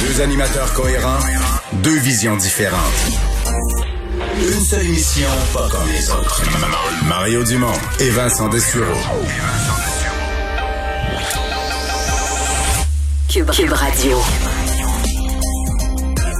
Deux 0.00 0.20
animateurs 0.20 0.72
cohérents, 0.74 1.18
deux 1.82 1.98
visions 1.98 2.36
différentes. 2.36 2.78
Une 4.40 4.60
seule 4.60 4.86
émission, 4.86 5.26
pas 5.52 5.68
comme 5.68 5.88
les 5.90 6.08
autres. 6.10 6.40
Mario 7.08 7.42
Dumont 7.42 7.72
et 7.98 8.10
Vincent 8.10 8.48
Dessureau. 8.48 8.84
Cube, 13.28 13.50
Cube 13.50 13.72
Radio. 13.72 14.18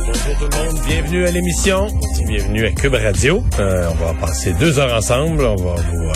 Bonjour 0.06 0.38
tout 0.38 0.48
le 0.48 0.64
monde, 0.64 0.80
bienvenue 0.86 1.26
à 1.26 1.32
l'émission, 1.32 1.88
bienvenue 2.28 2.66
à 2.66 2.70
Cube 2.70 2.94
Radio. 2.94 3.42
Euh, 3.58 3.90
on 3.90 4.04
va 4.04 4.14
passer 4.14 4.52
deux 4.52 4.78
heures 4.78 4.94
ensemble, 4.94 5.44
on 5.44 5.56
va 5.56 5.74
vous... 5.74 6.12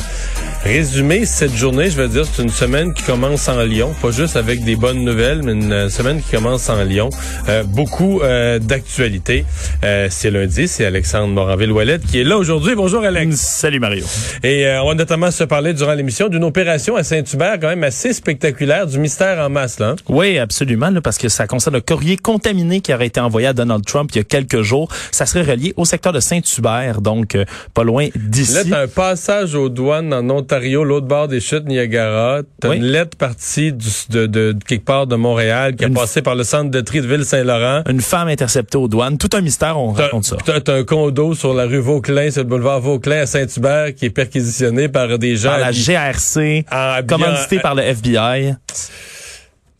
Résumer 0.63 1.25
cette 1.25 1.55
journée, 1.57 1.89
je 1.89 1.97
veux 1.97 2.07
dire, 2.07 2.25
c'est 2.31 2.43
une 2.43 2.51
semaine 2.51 2.93
qui 2.93 3.03
commence 3.03 3.49
en 3.49 3.63
Lyon, 3.63 3.95
pas 4.03 4.11
juste 4.11 4.37
avec 4.37 4.63
des 4.63 4.77
bonnes 4.77 5.03
nouvelles, 5.05 5.41
mais 5.43 5.53
une 5.53 5.73
euh, 5.73 5.89
semaine 5.89 6.21
qui 6.21 6.33
commence 6.37 6.69
en 6.69 6.85
Lyon. 6.85 7.09
Euh, 7.49 7.65
beaucoup 7.65 8.21
euh, 8.21 8.59
d'actualités. 8.59 9.47
Euh, 9.85 10.09
c'est 10.11 10.31
lundi, 10.31 10.69
c'est 10.69 10.85
Alexandre 10.85 11.33
Moranville-Ouellette 11.33 12.05
qui 12.05 12.21
est 12.21 12.25
là 12.25 12.37
aujourd'hui. 12.37 12.75
Bonjour 12.75 13.03
Alex. 13.03 13.37
Salut 13.37 13.81
Mario. 13.81 14.05
Et 14.45 14.67
euh, 14.67 14.83
on 14.83 14.89
va 14.89 14.95
notamment 14.97 15.31
se 15.31 15.45
parler 15.45 15.73
durant 15.73 15.95
l'émission 15.95 16.29
d'une 16.29 16.45
opération 16.45 16.95
à 16.95 17.05
Saint-Hubert 17.05 17.59
quand 17.59 17.69
même 17.69 17.83
assez 17.85 18.13
spectaculaire, 18.13 18.87
du 18.87 18.99
mystère 18.99 19.39
en 19.39 19.49
masse 19.49 19.79
là. 19.81 19.89
hein? 19.91 19.97
Oui, 20.11 20.37
absolument, 20.39 20.91
là, 20.91 21.01
parce 21.01 21.17
que 21.17 21.31
ça 21.31 21.47
concerne 21.47 21.77
le 21.77 21.81
courrier 21.81 22.19
contaminé 22.19 22.83
qui 22.83 22.93
aurait 22.93 23.07
été 23.07 23.19
envoyé 23.19 23.47
à 23.47 23.55
Donald 23.55 23.85
Trump 23.87 24.11
il 24.15 24.19
y 24.19 24.21
a 24.21 24.25
quelques 24.25 24.61
jours. 24.61 24.91
Ça 25.11 25.25
serait 25.25 25.51
relié 25.53 25.73
au 25.79 25.87
secteur 25.87 26.13
de 26.13 26.21
Saint-Hubert, 26.21 27.01
donc 27.01 27.35
euh, 27.35 27.47
pas 27.73 27.83
loin 27.83 28.05
Là, 28.05 28.11
d'ici. 28.15 28.69
t'as 28.69 28.83
un 28.83 28.89
passage 28.89 29.55
aux 29.55 29.71
douanes 29.71 30.13
en 30.13 30.29
Ontario, 30.29 30.50
l'autre 30.59 31.07
bord 31.07 31.29
des 31.29 31.41
chutes 31.41 31.67
Niagara. 31.67 32.41
T'as 32.61 32.69
Oui. 32.71 32.77
une 32.77 32.85
lettre 32.85 33.17
partie 33.17 33.73
du- 33.73 33.87
de, 34.11 34.27
de, 34.27 34.53
de 34.53 34.65
quelque 34.65 34.85
part 34.85 35.07
de 35.07 35.17
Montréal 35.17 35.77
qui 35.77 35.85
Une- 35.85 35.97
a 35.97 36.01
passé 36.01 36.23
par 36.23 36.35
le 36.35 36.45
centre 36.45 36.71
de 36.71 36.81
tri 36.81 37.01
de 37.01 37.07
Ville-Saint-Laurent. 37.07 37.83
Une 37.89 38.01
femme 38.01 38.29
interceptée 38.29 38.79
aux 38.79 38.89
douanes. 38.89 39.19
Tout 39.19 39.31
un 39.35 39.41
mystère, 39.41 39.79
on 39.79 39.93
raconte 39.93 40.25
ça. 40.25 40.37
t'as- 40.45 40.75
un 40.75 40.85
condo 40.85 41.35
sur 41.35 41.53
la 41.55 41.65
rue 41.67 41.79
Vauclin, 41.81 42.31
sur 42.31 42.43
le 42.43 42.49
boulevard 42.49 42.81
Vauclin 42.81 43.21
à 43.23 43.27
Saint-Hubert 43.27 43.95
qui 43.95 44.07
est 44.07 44.11
perquisitionné 44.11 44.89
par 44.89 45.19
des 45.19 45.37
gens. 45.37 45.51
Par 45.51 45.59
la 45.59 45.73
GRC, 45.73 46.65
commandité 47.07 47.59
par 47.59 47.75
le 47.75 47.83
FBI. 47.83 48.55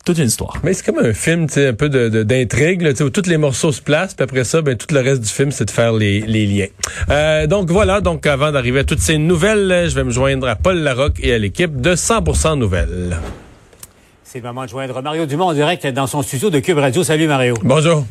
Toute 0.05 0.17
une 0.17 0.25
histoire. 0.27 0.57
Mais 0.63 0.73
c'est 0.73 0.83
comme 0.85 0.97
un 0.97 1.13
film, 1.13 1.45
tu 1.47 1.53
sais, 1.53 1.67
un 1.67 1.73
peu 1.73 1.87
de- 1.87 2.09
de- 2.09 2.23
d'intrigue, 2.23 2.81
là, 2.81 2.89
tu 2.91 2.97
sais, 2.97 3.03
où 3.03 3.09
tous 3.11 3.27
les 3.29 3.37
morceaux 3.37 3.71
se 3.71 3.81
placent, 3.81 4.15
puis 4.15 4.23
après 4.23 4.43
ça, 4.43 4.61
ben, 4.63 4.75
tout 4.75 4.87
le 4.93 4.99
reste 4.99 5.21
du 5.21 5.29
film, 5.29 5.51
c'est 5.51 5.65
de 5.65 5.71
faire 5.71 5.93
les, 5.93 6.21
les 6.21 6.47
liens. 6.47 6.67
Euh, 7.11 7.45
donc 7.45 7.69
voilà, 7.69 8.01
donc 8.01 8.25
avant 8.25 8.51
d'arriver 8.51 8.79
à 8.79 8.83
toutes 8.83 8.99
ces 8.99 9.19
nouvelles, 9.19 9.87
je 9.89 9.93
vais 9.95 10.03
me 10.03 10.09
joindre 10.11 10.47
à 10.47 10.55
Paul 10.55 10.77
Larocque 10.77 11.19
et 11.21 11.33
à 11.33 11.37
l'équipe 11.37 11.79
de 11.81 11.93
100% 11.95 12.57
Nouvelles. 12.57 13.17
C'est 14.23 14.39
le 14.39 14.45
moment 14.45 14.63
de 14.63 14.69
joindre 14.69 15.01
Mario 15.03 15.25
Dumont 15.25 15.47
en 15.49 15.53
direct 15.53 15.85
dans 15.87 16.07
son 16.07 16.21
studio 16.23 16.49
de 16.49 16.59
Cube 16.59 16.77
Radio. 16.77 17.03
Salut 17.03 17.27
Mario. 17.27 17.53
Bonjour. 17.63 18.05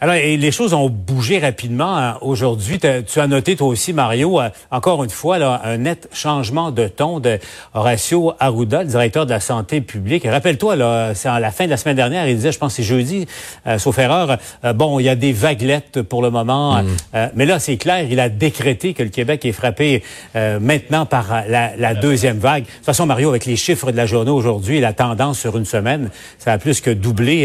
Alors, 0.00 0.16
et 0.16 0.36
les 0.36 0.50
choses 0.50 0.74
ont 0.74 0.90
bougé 0.90 1.38
rapidement 1.38 1.96
hein, 1.96 2.18
aujourd'hui. 2.20 2.78
Tu 2.78 3.20
as 3.20 3.26
noté 3.26 3.56
toi 3.56 3.68
aussi, 3.68 3.94
Mario, 3.94 4.38
euh, 4.38 4.50
encore 4.70 5.02
une 5.02 5.08
fois, 5.08 5.38
là, 5.38 5.62
un 5.64 5.78
net 5.78 6.10
changement 6.12 6.72
de 6.72 6.88
ton 6.88 7.20
de 7.20 7.38
Horacio 7.72 8.34
Arruda, 8.38 8.82
le 8.82 8.88
directeur 8.90 9.24
de 9.24 9.30
la 9.30 9.40
santé 9.40 9.80
publique. 9.80 10.26
Rappelle-toi, 10.26 10.76
là, 10.76 11.14
c'est 11.14 11.28
à 11.28 11.40
la 11.40 11.50
fin 11.50 11.64
de 11.64 11.70
la 11.70 11.78
semaine 11.78 11.96
dernière, 11.96 12.28
il 12.28 12.36
disait, 12.36 12.52
je 12.52 12.58
pense 12.58 12.72
que 12.72 12.82
c'est 12.82 12.88
jeudi, 12.88 13.26
euh, 13.66 13.78
sauf 13.78 13.96
erreur, 13.98 14.36
euh, 14.64 14.72
bon, 14.74 14.98
il 15.00 15.04
y 15.04 15.08
a 15.08 15.14
des 15.16 15.32
vaguelettes 15.32 16.02
pour 16.02 16.20
le 16.20 16.28
moment, 16.30 16.82
euh, 17.14 17.28
mais 17.34 17.46
là, 17.46 17.58
c'est 17.58 17.78
clair, 17.78 18.04
il 18.10 18.20
a 18.20 18.28
décrété 18.28 18.92
que 18.92 19.02
le 19.02 19.08
Québec 19.08 19.46
est 19.46 19.52
frappé 19.52 20.02
euh, 20.36 20.60
maintenant 20.60 21.06
par 21.06 21.44
la, 21.48 21.76
la 21.78 21.94
deuxième 21.94 22.38
vague. 22.38 22.64
De 22.64 22.68
toute 22.68 22.84
façon, 22.84 23.06
Mario, 23.06 23.30
avec 23.30 23.46
les 23.46 23.56
chiffres 23.56 23.90
de 23.90 23.96
la 23.96 24.04
journée 24.06 24.32
aujourd'hui, 24.32 24.80
la 24.80 24.92
tendance 24.92 25.38
sur 25.38 25.56
une 25.56 25.64
semaine, 25.64 26.10
ça 26.38 26.52
a 26.52 26.58
plus 26.58 26.82
que 26.82 26.90
doublé 26.90 27.44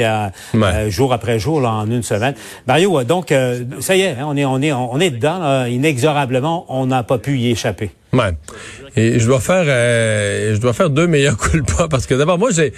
Ouais. 0.53 0.89
jour 0.89 1.13
après 1.13 1.39
jour 1.39 1.61
là, 1.61 1.71
en 1.71 1.89
une 1.89 2.03
semaine. 2.03 2.33
Mario, 2.67 2.99
euh, 2.99 3.03
donc 3.03 3.31
euh, 3.31 3.63
ça 3.79 3.95
y 3.95 4.01
est, 4.01 4.11
hein, 4.11 4.25
on 4.27 4.35
est 4.35 4.45
on 4.45 4.61
est 4.61 4.71
on 4.71 4.99
est 4.99 5.11
dedans 5.11 5.65
inexorablement, 5.65 6.65
on 6.69 6.85
n'a 6.85 7.03
pas 7.03 7.17
pu 7.17 7.37
y 7.37 7.49
échapper. 7.49 7.91
Ouais. 8.11 8.31
Et 8.95 9.19
je 9.19 9.25
dois 9.27 9.39
faire, 9.39 9.65
euh, 9.67 10.55
je 10.55 10.59
dois 10.59 10.73
faire 10.73 10.89
deux 10.89 11.05
meilleurs 11.07 11.37
culpas 11.51 11.87
parce 11.87 12.05
que 12.07 12.15
d'abord, 12.15 12.39
moi, 12.39 12.49
j'ai, 12.51 12.71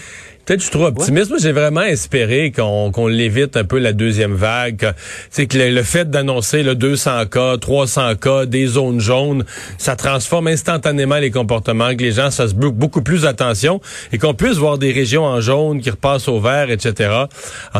peut-être 0.46 0.59
je 0.59 0.66
suis 0.66 0.72
trop 0.72 0.88
optimiste. 0.88 1.30
Moi, 1.30 1.40
j'ai 1.42 1.53
vraiment 1.53 1.84
espéré 1.84 2.52
qu'on, 2.52 2.92
qu'on 2.92 3.08
l'évite 3.08 3.56
un 3.56 3.64
peu 3.64 3.80
la 3.80 3.94
deuxième 3.94 4.34
vague. 4.36 4.75
que- 4.75 4.88
Tu 4.88 4.94
sais, 5.31 5.47
que 5.47 5.58
le, 5.58 5.70
le 5.70 5.84
fait 5.84 6.09
d'annoncer 6.09 6.64
le 6.64 6.75
200 6.75 7.28
cas, 7.28 7.58
300 7.58 8.16
cas, 8.16 8.46
des 8.46 8.68
zones 8.68 9.00
jaunes, 9.00 9.46
ça 9.78 9.96
transforme 9.96 10.47
instantanément 10.47 11.16
les 11.18 11.31
comportements, 11.31 11.96
que 11.96 12.02
les 12.03 12.12
gens 12.12 12.30
fassent 12.30 12.53
bu- 12.53 12.72
beaucoup 12.74 13.02
plus 13.02 13.25
attention 13.25 13.80
et 14.12 14.18
qu'on 14.18 14.34
puisse 14.34 14.58
voir 14.58 14.78
des 14.78 14.91
régions 14.91 15.24
en 15.24 15.40
jaune 15.40 15.80
qui 15.80 15.90
repassent 15.91 16.28
au 16.28 16.41
vert, 16.41 16.70
etc. 16.70 16.94
Alors, 17.09 17.30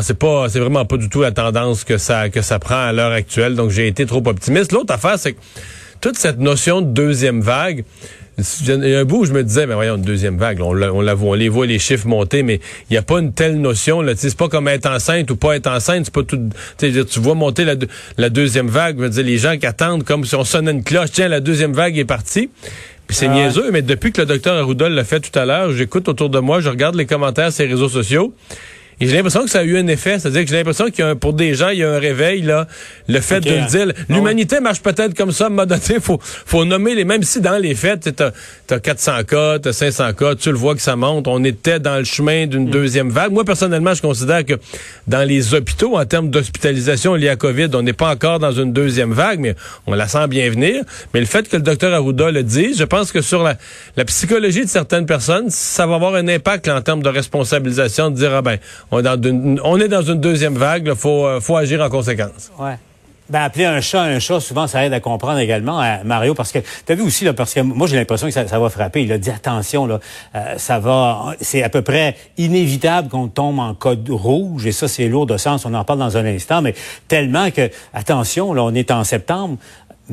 c'est 0.00 0.18
pas, 0.18 0.48
c'est 0.48 0.58
vraiment 0.60 0.86
pas 0.86 0.96
du 0.96 1.10
tout 1.10 1.20
la 1.20 1.32
tendance 1.32 1.84
que 1.84 1.98
ça, 1.98 2.30
que 2.30 2.40
ça 2.40 2.58
prend 2.58 2.82
à 2.82 2.92
l'heure 2.92 3.12
actuelle. 3.12 3.56
Donc, 3.56 3.70
j'ai 3.70 3.86
été 3.88 4.06
trop 4.06 4.22
optimiste. 4.26 4.72
L'autre 4.72 4.94
affaire, 4.94 5.18
c'est 5.18 5.34
que 5.34 5.38
toute 6.02 6.18
cette 6.18 6.38
notion 6.38 6.82
de 6.82 6.88
deuxième 6.88 7.40
vague, 7.40 7.84
il 8.38 8.88
y 8.88 8.94
a 8.94 9.00
un 9.00 9.04
bout 9.04 9.20
où 9.20 9.24
je 9.26 9.32
me 9.32 9.44
disais, 9.44 9.66
ben 9.66 9.74
voyons, 9.74 9.96
une 9.96 10.02
deuxième 10.02 10.36
vague, 10.38 10.60
on, 10.60 10.70
on 10.74 11.00
la 11.00 11.14
voit, 11.14 11.30
on 11.30 11.34
les 11.34 11.48
voit 11.48 11.66
les 11.66 11.78
chiffres 11.78 12.06
monter, 12.08 12.42
mais 12.42 12.60
il 12.88 12.92
n'y 12.94 12.96
a 12.96 13.02
pas 13.02 13.20
une 13.20 13.32
telle 13.32 13.60
notion. 13.60 14.00
Là, 14.02 14.14
c'est 14.16 14.34
pas 14.36 14.48
comme 14.48 14.68
être 14.68 14.86
enceinte 14.86 15.30
ou 15.30 15.36
pas 15.36 15.54
être 15.54 15.66
enceinte, 15.68 16.06
c'est 16.06 16.14
pas 16.14 16.22
tout. 16.22 16.40
Tu 16.78 17.20
vois 17.20 17.34
monter 17.34 17.64
la, 17.64 17.76
deux- 17.76 17.88
la 18.18 18.30
deuxième 18.30 18.68
vague, 18.68 18.96
je 18.98 19.02
veux 19.02 19.10
dire, 19.10 19.24
les 19.24 19.38
gens 19.38 19.56
qui 19.58 19.66
attendent 19.66 20.02
comme 20.04 20.24
si 20.24 20.34
on 20.34 20.44
sonnait 20.44 20.72
une 20.72 20.82
cloche, 20.82 21.10
tiens, 21.12 21.28
la 21.28 21.40
deuxième 21.40 21.72
vague 21.72 21.96
est 21.98 22.04
partie. 22.04 22.48
Puis 23.06 23.16
c'est 23.16 23.28
niaiseux, 23.34 23.70
mais 23.70 23.82
depuis 23.82 24.10
que 24.12 24.22
le 24.22 24.26
docteur 24.26 24.56
Arruda 24.56 24.88
l'a 24.88 25.04
fait 25.04 25.20
tout 25.20 25.38
à 25.38 25.44
l'heure, 25.44 25.72
j'écoute 25.72 26.08
autour 26.08 26.30
de 26.30 26.38
moi, 26.38 26.60
je 26.60 26.70
regarde 26.70 26.94
les 26.94 27.04
commentaires 27.06 27.52
sur 27.52 27.64
les 27.64 27.70
réseaux 27.70 27.90
sociaux. 27.90 28.32
Et 29.02 29.08
j'ai 29.08 29.16
l'impression 29.16 29.42
que 29.42 29.50
ça 29.50 29.58
a 29.58 29.64
eu 29.64 29.76
un 29.76 29.86
effet. 29.88 30.20
C'est-à-dire 30.20 30.42
que 30.44 30.48
j'ai 30.50 30.56
l'impression 30.56 30.86
qu'il 30.86 31.00
y 31.00 31.02
a 31.02 31.08
un- 31.10 31.16
pour 31.16 31.32
des 31.32 31.54
gens, 31.54 31.70
il 31.70 31.78
y 31.78 31.82
a 31.84 31.90
un 31.90 31.98
réveil, 31.98 32.42
là. 32.42 32.68
Le 33.08 33.20
fait 33.20 33.40
de 33.40 33.50
le 33.50 33.66
dire. 33.68 33.92
L'humanité 34.08 34.60
marche 34.60 34.80
peut-être 34.80 35.14
comme 35.14 35.32
ça, 35.32 35.44
à 35.44 35.46
un 35.48 35.50
moment 35.50 35.66
donné, 35.66 35.80
faut, 36.00 36.20
faut 36.22 36.64
nommer 36.64 36.94
les, 36.94 37.04
même 37.04 37.24
si 37.24 37.40
dans 37.40 37.58
les 37.58 37.74
faits, 37.74 38.14
t'as, 38.14 38.30
t'as 38.68 38.78
400 38.78 39.24
cas, 39.24 39.58
t'as 39.58 39.72
500 39.72 40.12
cas, 40.12 40.36
tu 40.36 40.50
le 40.52 40.56
vois 40.56 40.76
que 40.76 40.80
ça 40.82 40.94
monte. 40.94 41.26
On 41.26 41.42
était 41.42 41.80
dans 41.80 41.98
le 41.98 42.04
chemin 42.04 42.46
d'une 42.46 42.70
deuxième 42.70 43.10
vague. 43.10 43.32
Moi, 43.32 43.44
personnellement, 43.44 43.92
je 43.92 44.02
considère 44.02 44.44
que 44.46 44.54
dans 45.08 45.26
les 45.26 45.52
hôpitaux, 45.52 45.98
en 45.98 46.04
termes 46.04 46.30
d'hospitalisation 46.30 47.16
liée 47.16 47.28
à 47.28 47.34
COVID, 47.36 47.70
on 47.74 47.82
n'est 47.82 47.92
pas 47.92 48.10
encore 48.12 48.38
dans 48.38 48.52
une 48.52 48.72
deuxième 48.72 49.12
vague, 49.12 49.40
mais 49.40 49.56
on 49.88 49.94
la 49.94 50.06
sent 50.06 50.28
bien 50.28 50.48
venir. 50.48 50.84
Mais 51.12 51.18
le 51.18 51.26
fait 51.26 51.48
que 51.48 51.56
le 51.56 51.62
docteur 51.62 51.92
Arruda 51.92 52.30
le 52.30 52.44
dise, 52.44 52.78
je 52.78 52.84
pense 52.84 53.10
que 53.10 53.20
sur 53.20 53.42
la, 53.42 53.56
la 53.96 54.04
psychologie 54.04 54.64
de 54.64 54.70
certaines 54.70 55.06
personnes, 55.06 55.50
ça 55.50 55.86
va 55.88 55.96
avoir 55.96 56.14
un 56.14 56.28
impact 56.28 56.68
là, 56.68 56.76
en 56.76 56.82
termes 56.82 57.02
de 57.02 57.08
responsabilisation, 57.08 58.10
de 58.10 58.16
dire, 58.16 58.32
ah 58.32 58.42
ben, 58.42 58.58
on 58.92 58.98
est 59.78 59.88
dans 59.88 60.02
une, 60.02 60.20
deuxième 60.20 60.54
vague, 60.54 60.84
il 60.86 60.94
faut, 60.94 61.26
euh, 61.26 61.40
faut 61.40 61.56
agir 61.56 61.80
en 61.80 61.88
conséquence. 61.88 62.52
Ouais. 62.58 62.76
Ben, 63.32 63.44
appeler 63.44 63.64
un 63.64 63.80
chat 63.80 64.02
un 64.02 64.18
chat, 64.18 64.40
souvent, 64.40 64.66
ça 64.66 64.84
aide 64.84 64.92
à 64.92 65.00
comprendre 65.00 65.38
également, 65.38 65.80
hein, 65.80 66.00
Mario, 66.04 66.34
parce 66.34 66.52
que 66.52 66.58
tu 66.58 66.92
as 66.92 66.94
vu 66.94 67.02
aussi, 67.02 67.24
là, 67.24 67.32
parce 67.32 67.54
que 67.54 67.60
moi, 67.60 67.86
j'ai 67.86 67.96
l'impression 67.96 68.26
que 68.26 68.32
ça, 68.32 68.46
ça 68.46 68.58
va 68.58 68.68
frapper. 68.68 69.04
Il 69.04 69.12
a 69.12 69.16
dit, 69.16 69.30
attention, 69.30 69.86
là, 69.86 70.00
euh, 70.34 70.58
ça 70.58 70.78
va, 70.78 71.34
c'est 71.40 71.62
à 71.62 71.70
peu 71.70 71.80
près 71.80 72.14
inévitable 72.36 73.08
qu'on 73.08 73.28
tombe 73.28 73.58
en 73.58 73.72
code 73.72 74.10
rouge, 74.10 74.66
et 74.66 74.72
ça, 74.72 74.86
c'est 74.86 75.08
lourd 75.08 75.24
de 75.24 75.38
sens, 75.38 75.64
on 75.64 75.72
en 75.72 75.82
parle 75.82 76.00
dans 76.00 76.18
un 76.18 76.26
instant, 76.26 76.60
mais 76.60 76.74
tellement 77.08 77.50
que, 77.50 77.70
attention, 77.94 78.52
là, 78.52 78.64
on 78.64 78.74
est 78.74 78.90
en 78.90 79.02
septembre, 79.02 79.56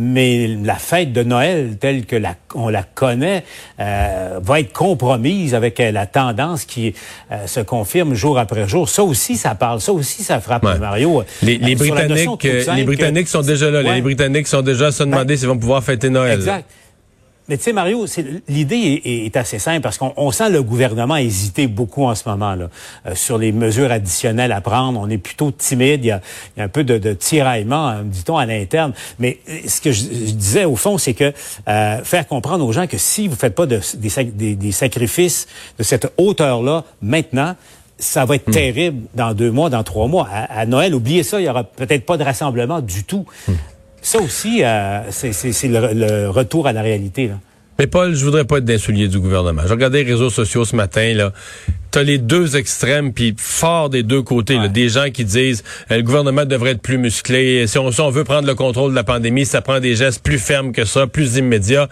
mais 0.02 0.48
la 0.64 0.76
fête 0.76 1.12
de 1.12 1.24
Noël 1.24 1.76
telle 1.78 2.06
que 2.06 2.16
la, 2.16 2.36
on 2.56 2.70
la 2.70 2.84
connaît 2.84 3.44
euh, 3.82 4.40
va 4.42 4.62
être 4.62 4.72
compromise 4.72 5.54
avec 5.54 5.80
euh, 5.82 5.92
la 5.92 6.06
tendance 6.06 6.64
qui 6.64 6.94
euh, 7.32 7.46
se 7.48 7.60
confirme 7.60 8.14
jour 8.14 8.40
après 8.40 8.68
jour. 8.68 8.88
Ça 8.88 9.04
aussi, 9.04 9.36
ça 9.36 9.56
parle. 9.56 9.82
Ça 9.82 9.92
aussi, 9.92 10.24
ça 10.24 10.40
frappe, 10.40 10.64
Ouais. 10.64 10.80
Mario. 10.80 11.24
Les, 11.42 11.58
les 11.58 11.76
Euh, 11.76 11.96
la 11.96 12.08
notion 12.08 12.36
Britanniques, 12.38 12.68
euh, 12.70 12.76
les 12.76 12.84
Britanniques 12.86 13.24
que- 13.26 13.30
sont 13.30 13.42
déjà 13.42 13.70
là. 13.70 13.82
Ouais. 13.82 13.96
Les 13.96 14.02
Britanniques 14.02 14.48
sont 14.48 14.62
déjà 14.62 14.88
à 14.88 14.92
se 14.92 15.04
demander 15.04 15.36
s'ils 15.36 15.48
vont 15.50 15.58
pouvoir 15.58 15.84
fêter 15.84 16.10
Noël. 16.10 16.40
Exact. 16.40 16.66
Mais 17.50 17.58
tu 17.58 17.64
sais, 17.64 17.74
Mario, 17.74 18.06
c'est- 18.08 18.26
l'idée 18.48 19.02
est, 19.04 19.26
est 19.26 19.36
assez 19.36 19.58
simple 19.60 19.82
parce 19.82 19.98
qu'on 19.98 20.14
on 20.16 20.32
sent 20.32 20.50
le 20.52 20.62
gouvernement 20.64 21.18
hésiter 21.18 21.66
beaucoup 21.68 22.06
en 22.06 22.14
ce 22.16 22.30
moment 22.30 22.54
là 22.56 22.70
euh, 23.08 23.16
sur 23.16 23.38
les 23.40 23.52
mesures 23.52 23.92
additionnelles 23.92 24.52
à 24.52 24.62
prendre. 24.62 25.00
On 25.00 25.10
est 25.10 25.18
plutôt 25.18 25.50
timide. 25.52 26.06
Il 26.06 26.08
y 26.08 26.12
a, 26.12 26.22
il 26.56 26.60
y 26.60 26.62
a 26.62 26.66
un 26.66 26.70
peu 26.70 26.84
de, 26.84 26.98
de 27.00 27.14
tiraillement, 27.14 27.88
hein, 27.88 28.04
dit-on, 28.06 28.38
à 28.38 28.46
l'interne. 28.46 28.94
Mais 29.18 29.40
euh, 29.50 29.58
ce 29.68 29.82
que 29.82 29.92
je, 29.92 30.04
je 30.04 30.32
disais 30.32 30.66
au 30.66 30.76
fond, 30.76 30.98
c'est 31.00 31.16
que 31.16 31.34
euh, 31.68 32.04
faire 32.04 32.28
comprendre 32.28 32.64
aux 32.64 32.72
gens 32.72 32.86
que 32.88 32.98
si 33.00 33.28
vous 33.28 33.36
faites 33.36 33.56
pas 33.56 33.66
de- 33.66 33.82
des, 33.98 34.10
sac- 34.10 34.36
des- 34.36 34.56
des 34.56 34.72
sacrifices 34.72 35.48
de 35.80 35.84
cette 35.84 36.14
hauteur-là 36.18 36.84
maintenant, 37.02 37.56
ça 37.98 38.24
va 38.26 38.36
être 38.36 38.50
terrible 38.52 39.08
dans 39.16 39.34
deux 39.34 39.52
mois, 39.52 39.70
dans 39.70 39.84
trois 39.84 40.08
mois. 40.08 40.28
À, 40.32 40.60
à 40.60 40.66
Noël, 40.66 40.94
oubliez 40.96 41.24
ça, 41.24 41.42
il 41.42 41.46
y 41.48 41.50
aura 41.50 41.64
peut-être 41.66 42.06
pas 42.06 42.16
de 42.18 42.24
rassemblement 42.24 42.80
du 42.80 43.04
tout. 43.04 43.26
Ça 44.02 44.20
aussi, 44.20 44.64
euh, 44.64 45.02
c'est 45.10 45.68
le, 45.68 46.30
retour 46.30 46.68
à 46.68 46.74
la 46.74 46.82
réalité. 46.82 47.32
Mais 47.78 47.88
Paul, 47.88 48.14
je 48.14 48.26
voudrais 48.26 48.46
pas 48.46 48.58
être 48.58 48.66
d'un 48.66 48.78
soulier 48.78 49.08
du 49.08 49.20
gouvernement. 49.20 49.62
J'ai 49.66 49.72
regardé 49.72 50.04
les 50.04 50.12
réseaux 50.12 50.30
sociaux 50.30 50.66
ce 50.66 50.76
matin, 50.76 51.32
t'as 51.92 52.04
les 52.04 52.18
deux 52.18 52.56
extrêmes, 52.56 53.14
puis 53.14 53.34
fort 53.38 53.90
des 53.90 54.04
deux 54.04 54.22
côtés. 54.22 54.56
Là, 54.56 54.68
des 54.68 54.90
gens 54.90 55.10
qui 55.12 55.26
disent 55.26 55.64
euh, 55.92 55.98
le 55.98 56.04
gouvernement 56.04 56.46
devrait 56.46 56.72
être 56.72 56.82
plus 56.82 56.98
musclé. 56.98 57.66
Si 57.68 57.78
on, 57.78 57.92
si 57.92 58.02
on 58.02 58.10
veut 58.10 58.24
prendre 58.24 58.48
le 58.48 58.56
contrôle 58.56 58.92
de 58.92 58.96
la 58.96 59.04
pandémie, 59.04 59.46
ça 59.46 59.62
prend 59.62 59.80
des 59.80 59.96
gestes 59.96 60.24
plus 60.24 60.40
fermes 60.40 60.72
que 60.72 60.86
ça, 60.86 61.08
plus 61.08 61.38
immédiats. 61.38 61.88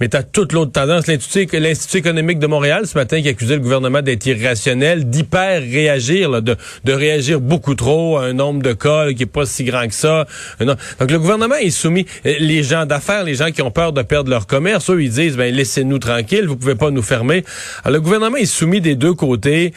Mais 0.00 0.08
t'as 0.08 0.22
toute 0.22 0.52
l'autre 0.52 0.72
tendance. 0.72 1.06
L'Institut 1.06 1.98
économique 1.98 2.38
de 2.38 2.46
Montréal, 2.46 2.86
ce 2.86 2.96
matin, 2.96 3.22
qui 3.22 3.28
accusait 3.28 3.54
le 3.54 3.60
gouvernement 3.60 4.02
d'être 4.02 4.26
irrationnel, 4.26 5.08
d'hyper 5.08 5.62
réagir, 5.62 6.42
de, 6.42 6.56
de 6.84 6.92
réagir 6.92 7.40
beaucoup 7.40 7.74
trop 7.74 8.18
à 8.18 8.24
un 8.24 8.32
nombre 8.32 8.62
de 8.62 8.72
cas 8.72 9.12
qui 9.12 9.22
est 9.22 9.26
pas 9.26 9.46
si 9.46 9.64
grand 9.64 9.86
que 9.88 9.94
ça. 9.94 10.26
Donc 10.60 11.10
le 11.10 11.18
gouvernement 11.18 11.56
est 11.56 11.70
soumis. 11.70 12.06
Euh, 12.26 12.34
les 12.38 12.62
gens 12.62 12.86
d'affaires, 12.86 13.24
les 13.24 13.34
gens 13.34 13.50
qui 13.50 13.62
ont 13.62 13.70
peur 13.70 13.92
de 13.92 14.02
perdre 14.02 14.30
leur 14.30 14.46
commerce, 14.46 14.90
eux, 14.90 15.02
ils 15.02 15.10
disent 15.10 15.36
ben 15.36 15.54
laissez-nous 15.54 15.98
tranquilles, 15.98 16.46
vous 16.46 16.56
pouvez 16.56 16.74
pas 16.74 16.90
nous 16.90 17.02
fermer. 17.02 17.44
Alors, 17.84 17.94
le 17.94 18.00
gouvernement 18.00 18.36
est 18.36 18.46
soumis 18.46 18.80
des 18.80 18.94
deux 18.94 19.14
côtés 19.14 19.37
et 19.46 19.72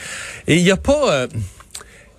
il 0.48 0.64
n'y 0.64 0.72
a 0.72 0.78
pas... 0.78 1.12
Euh, 1.12 1.28
tu 1.28 1.40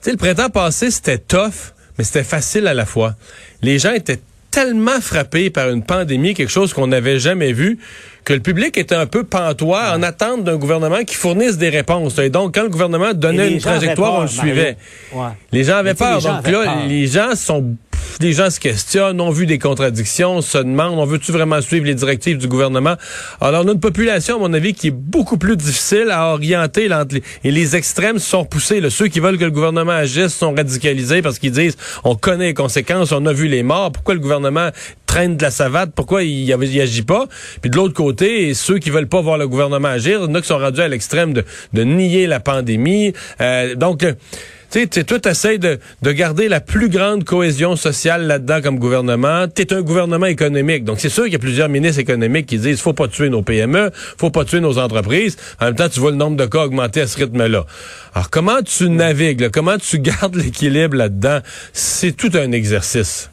sais, 0.00 0.10
le 0.12 0.16
printemps 0.16 0.50
passé, 0.50 0.90
c'était 0.90 1.18
tough, 1.18 1.72
mais 1.96 2.04
c'était 2.04 2.24
facile 2.24 2.66
à 2.66 2.74
la 2.74 2.86
fois. 2.86 3.14
Les 3.62 3.78
gens 3.78 3.92
étaient 3.92 4.20
tellement 4.50 5.00
frappés 5.00 5.50
par 5.50 5.70
une 5.70 5.84
pandémie, 5.84 6.34
quelque 6.34 6.50
chose 6.50 6.72
qu'on 6.72 6.86
n'avait 6.86 7.18
jamais 7.18 7.52
vu, 7.52 7.78
que 8.24 8.32
le 8.32 8.40
public 8.40 8.76
était 8.78 8.94
un 8.94 9.06
peu 9.06 9.24
pantois 9.24 9.92
en 9.94 10.02
attente 10.02 10.44
d'un 10.44 10.56
gouvernement 10.56 11.04
qui 11.04 11.14
fournisse 11.14 11.58
des 11.58 11.68
réponses. 11.68 12.18
Et 12.18 12.30
donc, 12.30 12.54
quand 12.54 12.62
le 12.62 12.68
gouvernement 12.68 13.12
donnait 13.14 13.52
une 13.52 13.60
trajectoire, 13.60 14.14
on 14.14 14.22
le 14.22 14.28
suivait. 14.28 14.76
Les 15.50 15.64
gens 15.64 15.76
avaient 15.76 15.94
peur. 15.94 16.20
donc 16.20 16.48
là, 16.48 16.84
les 16.86 17.06
gens 17.06 17.34
sont 17.34 17.76
les 18.20 18.32
gens 18.32 18.50
se 18.50 18.60
questionnent, 18.60 19.20
ont 19.20 19.30
vu 19.30 19.46
des 19.46 19.58
contradictions, 19.58 20.42
se 20.42 20.58
demandent, 20.58 20.98
on 20.98 21.04
veut-tu 21.04 21.32
vraiment 21.32 21.60
suivre 21.60 21.86
les 21.86 21.94
directives 21.94 22.38
du 22.38 22.46
gouvernement? 22.46 22.96
Alors, 23.40 23.64
on 23.64 23.68
a 23.68 23.72
une 23.72 23.80
population, 23.80 24.36
à 24.36 24.38
mon 24.38 24.52
avis, 24.52 24.74
qui 24.74 24.88
est 24.88 24.92
beaucoup 24.92 25.38
plus 25.38 25.56
difficile 25.56 26.08
à 26.10 26.28
orienter. 26.28 26.88
Et 27.44 27.50
les 27.50 27.76
extrêmes 27.76 28.18
sont 28.18 28.44
poussés. 28.44 28.82
Ceux 28.90 29.08
qui 29.08 29.20
veulent 29.20 29.38
que 29.38 29.44
le 29.44 29.50
gouvernement 29.50 29.92
agisse 29.92 30.34
sont 30.34 30.54
radicalisés 30.54 31.22
parce 31.22 31.38
qu'ils 31.38 31.52
disent, 31.52 31.76
on 32.04 32.14
connaît 32.14 32.46
les 32.46 32.54
conséquences, 32.54 33.12
on 33.12 33.26
a 33.26 33.32
vu 33.32 33.48
les 33.48 33.62
morts, 33.62 33.92
pourquoi 33.92 34.14
le 34.14 34.20
gouvernement 34.20 34.68
traîne 35.12 35.36
de 35.36 35.42
la 35.42 35.50
savate, 35.50 35.90
pourquoi 35.94 36.22
il, 36.22 36.48
il 36.48 36.80
agit 36.80 37.02
pas? 37.02 37.26
Puis 37.60 37.70
de 37.70 37.76
l'autre 37.76 37.92
côté, 37.92 38.54
ceux 38.54 38.78
qui 38.78 38.88
veulent 38.88 39.10
pas 39.10 39.20
voir 39.20 39.36
le 39.36 39.46
gouvernement 39.46 39.88
agir, 39.88 40.20
il 40.22 40.24
y 40.24 40.30
en 40.30 40.34
a 40.34 40.40
qui 40.40 40.46
sont 40.46 40.56
rendus 40.56 40.80
à 40.80 40.88
l'extrême 40.88 41.34
de, 41.34 41.82
nier 41.84 42.26
la 42.26 42.40
pandémie. 42.40 43.12
Euh, 43.42 43.74
donc, 43.74 44.06
tu 44.70 44.88
sais, 44.90 45.04
toi, 45.04 45.18
t'essayes 45.18 45.58
de, 45.58 45.78
de 46.00 46.12
garder 46.12 46.48
la 46.48 46.62
plus 46.62 46.88
grande 46.88 47.24
cohésion 47.24 47.76
sociale 47.76 48.26
là-dedans 48.26 48.62
comme 48.62 48.78
gouvernement. 48.78 49.48
T'es 49.48 49.74
un 49.74 49.82
gouvernement 49.82 50.24
économique. 50.24 50.84
Donc, 50.84 50.98
c'est 50.98 51.10
sûr 51.10 51.24
qu'il 51.24 51.34
y 51.34 51.36
a 51.36 51.40
plusieurs 51.40 51.68
ministres 51.68 52.00
économiques 52.00 52.46
qui 52.46 52.56
disent, 52.56 52.80
faut 52.80 52.94
pas 52.94 53.08
tuer 53.08 53.28
nos 53.28 53.42
PME, 53.42 53.90
faut 54.16 54.30
pas 54.30 54.46
tuer 54.46 54.60
nos 54.60 54.78
entreprises. 54.78 55.36
En 55.60 55.66
même 55.66 55.74
temps, 55.74 55.90
tu 55.90 56.00
vois 56.00 56.12
le 56.12 56.16
nombre 56.16 56.38
de 56.38 56.46
cas 56.46 56.64
augmenter 56.64 57.02
à 57.02 57.06
ce 57.06 57.18
rythme-là. 57.18 57.66
Alors, 58.14 58.30
comment 58.30 58.62
tu 58.62 58.88
navigues, 58.88 59.50
comment 59.50 59.76
tu 59.76 59.98
gardes 60.00 60.36
l'équilibre 60.36 60.96
là-dedans? 60.96 61.40
C'est 61.74 62.16
tout 62.16 62.30
un 62.32 62.50
exercice 62.52 63.28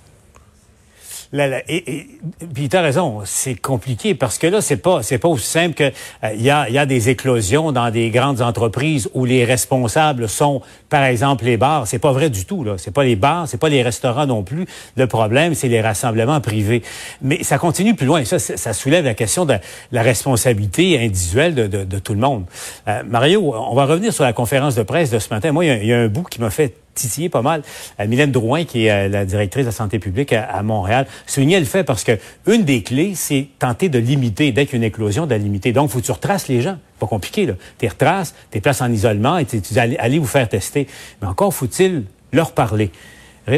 et, 1.31 1.61
et, 1.67 2.07
puis 2.53 2.69
tu 2.69 2.75
as 2.75 2.81
raison, 2.81 3.21
c'est 3.23 3.53
compliqué 3.53 4.15
parce 4.15 4.39
que 4.39 4.47
là, 4.47 4.61
c'est 4.61 4.77
pas 4.77 5.03
c'est 5.03 5.19
pas 5.19 5.27
aussi 5.27 5.45
simple 5.45 5.75
que 5.75 5.91
il 6.23 6.29
euh, 6.29 6.33
y, 6.35 6.49
a, 6.49 6.67
y 6.69 6.77
a 6.77 6.87
des 6.87 7.09
éclosions 7.09 7.71
dans 7.71 7.91
des 7.91 8.09
grandes 8.09 8.41
entreprises 8.41 9.09
où 9.13 9.25
les 9.25 9.45
responsables 9.45 10.27
sont, 10.27 10.61
par 10.89 11.03
exemple, 11.03 11.45
les 11.45 11.57
bars. 11.57 11.85
C'est 11.85 11.99
pas 11.99 12.11
vrai 12.11 12.31
du 12.31 12.45
tout. 12.45 12.63
là. 12.63 12.75
C'est 12.77 12.91
pas 12.91 13.03
les 13.03 13.15
bars, 13.15 13.47
c'est 13.47 13.59
pas 13.59 13.69
les 13.69 13.83
restaurants 13.83 14.25
non 14.25 14.41
plus. 14.41 14.65
Le 14.97 15.05
problème, 15.05 15.53
c'est 15.53 15.67
les 15.67 15.81
rassemblements 15.81 16.41
privés. 16.41 16.81
Mais 17.21 17.43
ça 17.43 17.59
continue 17.59 17.93
plus 17.93 18.07
loin. 18.07 18.25
Ça, 18.25 18.39
ça 18.39 18.73
soulève 18.73 19.05
la 19.05 19.13
question 19.13 19.45
de 19.45 19.55
la 19.91 20.01
responsabilité 20.01 20.99
individuelle 20.99 21.53
de, 21.53 21.67
de, 21.67 21.83
de 21.83 21.99
tout 21.99 22.13
le 22.13 22.19
monde. 22.19 22.45
Euh, 22.87 23.03
Mario, 23.07 23.53
on 23.55 23.75
va 23.75 23.85
revenir 23.85 24.13
sur 24.13 24.23
la 24.23 24.33
conférence 24.33 24.73
de 24.73 24.83
presse 24.83 25.11
de 25.11 25.19
ce 25.19 25.31
matin. 25.31 25.51
Moi, 25.51 25.65
il 25.65 25.83
y, 25.83 25.87
y, 25.87 25.93
a 25.93 25.99
un 25.99 26.07
bout 26.07 26.23
qui 26.23 26.41
m'a 26.41 26.49
fait 26.49 26.73
titillé 26.95 27.29
pas 27.29 27.41
mal. 27.41 27.63
Euh, 27.99 28.07
Mylène 28.07 28.31
Drouin, 28.31 28.65
qui 28.65 28.85
est 28.85 28.91
euh, 28.91 29.07
la 29.07 29.25
directrice 29.25 29.63
de 29.63 29.69
la 29.69 29.73
santé 29.75 29.99
publique 29.99 30.33
à, 30.33 30.61
Montréal, 30.63 31.07
soulignait 31.25 31.59
le 31.59 31.65
fait 31.65 31.83
parce 31.83 32.03
que 32.03 32.17
une 32.47 32.63
des 32.63 32.83
clés, 32.83 33.13
c'est 33.15 33.47
tenter 33.59 33.89
de 33.89 33.99
limiter, 33.99 34.51
dès 34.51 34.65
qu'une 34.65 34.83
éclosion, 34.83 35.25
de 35.25 35.31
la 35.31 35.37
limiter. 35.37 35.71
Donc, 35.71 35.89
faut 35.89 35.99
que 35.99 36.05
tu 36.05 36.11
retraces 36.11 36.47
les 36.47 36.61
gens. 36.61 36.77
Pas 36.99 37.07
compliqué, 37.07 37.45
là. 37.45 37.53
Tu 37.77 37.87
retraces, 37.87 38.35
tu 38.51 38.61
places 38.61 38.81
en 38.81 38.91
isolement 38.91 39.37
et 39.37 39.45
tu 39.45 39.61
allez, 39.77 39.97
allez 39.97 40.19
vous 40.19 40.27
faire 40.27 40.47
tester. 40.49 40.87
Mais 41.21 41.27
encore 41.27 41.53
faut-il 41.53 42.03
leur 42.31 42.51
parler. 42.51 42.91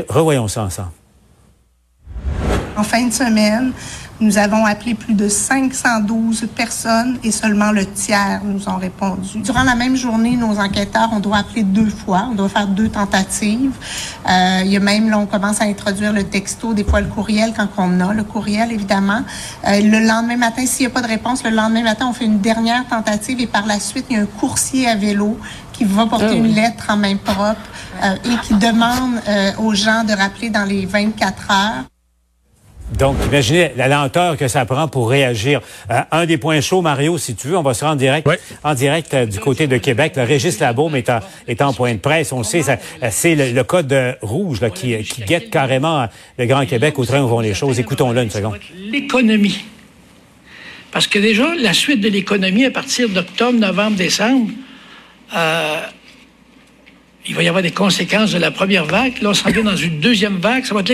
Revoyons 0.09 0.47
ça 0.47 0.63
ensemble. 0.63 0.91
En 2.77 2.83
fin 2.83 3.05
de 3.05 3.13
semaine, 3.13 3.73
nous 4.21 4.37
avons 4.37 4.65
appelé 4.65 4.93
plus 4.93 5.15
de 5.15 5.27
512 5.27 6.47
personnes 6.55 7.17
et 7.23 7.31
seulement 7.31 7.71
le 7.71 7.85
tiers 7.85 8.41
nous 8.45 8.69
ont 8.69 8.77
répondu. 8.77 9.39
Durant 9.39 9.63
la 9.63 9.73
même 9.73 9.95
journée, 9.95 10.37
nos 10.37 10.59
enquêteurs, 10.59 11.09
on 11.11 11.19
doit 11.19 11.37
appeler 11.37 11.63
deux 11.63 11.89
fois, 11.89 12.27
on 12.31 12.35
doit 12.35 12.47
faire 12.47 12.67
deux 12.67 12.87
tentatives. 12.87 13.71
Euh, 14.29 14.61
il 14.63 14.71
y 14.71 14.77
a 14.77 14.79
même, 14.79 15.09
là, 15.09 15.17
on 15.17 15.25
commence 15.25 15.59
à 15.59 15.65
introduire 15.65 16.13
le 16.13 16.23
texto, 16.23 16.73
des 16.73 16.83
fois 16.83 17.01
le 17.01 17.07
courriel 17.07 17.53
quand 17.57 17.67
on 17.77 17.99
a 17.99 18.13
le 18.13 18.23
courriel, 18.23 18.71
évidemment. 18.71 19.21
Euh, 19.67 19.81
le 19.81 20.07
lendemain 20.07 20.37
matin, 20.37 20.65
s'il 20.67 20.85
n'y 20.85 20.91
a 20.91 20.93
pas 20.93 21.01
de 21.01 21.07
réponse, 21.07 21.43
le 21.43 21.49
lendemain 21.49 21.83
matin, 21.83 22.05
on 22.07 22.13
fait 22.13 22.25
une 22.25 22.39
dernière 22.39 22.87
tentative 22.87 23.41
et 23.41 23.47
par 23.47 23.65
la 23.65 23.79
suite, 23.79 24.05
il 24.11 24.17
y 24.17 24.19
a 24.19 24.21
un 24.21 24.27
coursier 24.27 24.87
à 24.87 24.95
vélo 24.95 25.39
qui 25.73 25.83
va 25.83 26.05
porter 26.05 26.27
ah 26.29 26.33
une 26.33 26.53
lettre 26.53 26.85
en 26.89 26.97
main 26.97 27.15
propre 27.15 27.57
euh, 28.03 28.15
et 28.23 28.37
qui 28.45 28.53
demande 28.53 29.19
aux 29.57 29.73
gens 29.73 30.03
de 30.03 30.13
rappeler 30.13 30.51
dans 30.51 30.65
les 30.65 30.85
24 30.85 31.51
heures. 31.51 31.83
Donc, 32.97 33.15
imaginez 33.25 33.71
la 33.77 33.87
lenteur 33.87 34.35
que 34.37 34.47
ça 34.47 34.65
prend 34.65 34.87
pour 34.87 35.09
réagir. 35.09 35.61
Euh, 35.89 36.01
un 36.11 36.25
des 36.25 36.37
points 36.37 36.59
chauds, 36.61 36.81
Mario, 36.81 37.17
si 37.17 37.35
tu 37.35 37.47
veux, 37.47 37.57
on 37.57 37.61
va 37.61 37.73
se 37.73 37.85
rendre 37.85 37.97
direct, 37.97 38.27
en 38.63 38.73
direct 38.73 39.13
euh, 39.13 39.25
du 39.25 39.39
côté 39.39 39.67
de 39.67 39.77
Québec. 39.77 40.13
Le 40.17 40.23
Régis 40.23 40.59
Labaume 40.59 40.95
est 40.95 41.09
en, 41.09 41.19
est 41.47 41.61
en 41.61 41.73
point 41.73 41.93
de 41.93 41.99
presse. 41.99 42.33
On 42.33 42.39
le 42.39 42.43
sait, 42.43 42.63
euh, 42.69 43.07
c'est 43.09 43.35
le, 43.53 43.63
code 43.63 43.95
rouge 44.21 44.59
là, 44.59 44.69
qui, 44.69 44.97
qui 45.03 45.21
guette 45.23 45.49
carrément 45.49 46.07
le 46.37 46.45
Grand 46.45 46.65
Québec 46.65 46.99
au 46.99 47.05
train 47.05 47.21
où 47.21 47.27
vont 47.27 47.39
les 47.39 47.53
choses. 47.53 47.79
Écoutons-le 47.79 48.23
une 48.23 48.29
seconde. 48.29 48.57
L'économie. 48.75 49.63
Parce 50.91 51.07
que 51.07 51.19
déjà, 51.19 51.55
la 51.55 51.73
suite 51.73 52.01
de 52.01 52.09
l'économie, 52.09 52.65
à 52.65 52.71
partir 52.71 53.07
d'octobre, 53.07 53.57
novembre, 53.57 53.95
décembre, 53.95 54.51
il 57.25 57.35
va 57.35 57.43
y 57.43 57.47
avoir 57.47 57.63
des 57.63 57.71
conséquences 57.71 58.33
de 58.33 58.39
la 58.39 58.51
première 58.51 58.83
vague. 58.83 59.21
Là, 59.21 59.29
on 59.29 59.33
s'en 59.33 59.49
vient 59.51 59.63
dans 59.63 59.75
une 59.75 60.01
deuxième 60.01 60.37
vague. 60.37 60.65
Ça 60.65 60.73
va 60.73 60.81
être 60.81 60.91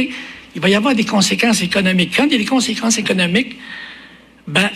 il 0.58 0.60
va 0.60 0.70
y 0.70 0.76
avoir 0.76 0.96
des 0.96 1.06
conséquences 1.06 1.62
économiques. 1.62 2.16
Quand 2.18 2.26
il 2.26 2.32
y 2.32 2.36
a 2.36 2.40
des 2.40 2.46
conséquences 2.46 2.98
économiques, 2.98 3.58
ben, 4.48 4.72